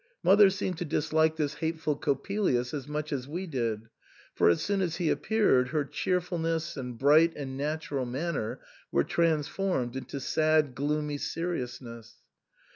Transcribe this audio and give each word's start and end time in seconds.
Mother 0.23 0.49
seemed 0.49 0.79
to 0.79 0.83
dislike 0.85 1.35
this 1.35 1.53
hateful 1.53 1.95
Coppelius 1.95 2.73
as 2.73 2.87
much 2.87 3.13
as 3.13 3.27
we 3.27 3.45
did; 3.45 3.87
for 4.33 4.49
as 4.49 4.59
soon 4.63 4.81
as 4.81 4.95
he 4.95 5.11
appeared 5.11 5.67
her 5.69 5.85
cheerfulness 5.85 6.75
and 6.75 6.97
bright 6.97 7.33
and 7.35 7.55
natural 7.55 8.07
manner 8.07 8.61
were 8.91 9.03
trans 9.03 9.47
formed 9.47 9.95
into 9.95 10.19
sad, 10.19 10.73
gloomy 10.73 11.19
seriousness. 11.19 12.15